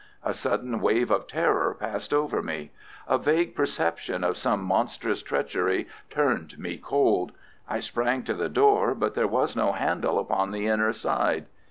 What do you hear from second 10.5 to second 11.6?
inner side.